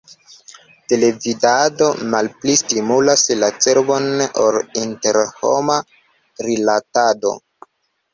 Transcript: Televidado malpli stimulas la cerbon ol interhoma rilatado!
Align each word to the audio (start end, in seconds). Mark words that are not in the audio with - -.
Televidado 0.91 1.89
malpli 2.13 2.55
stimulas 2.61 3.25
la 3.41 3.49
cerbon 3.65 4.07
ol 4.45 4.57
interhoma 4.85 5.77
rilatado! 6.47 7.35